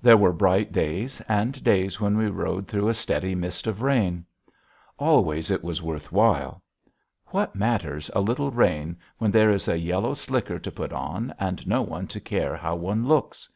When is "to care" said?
12.14-12.54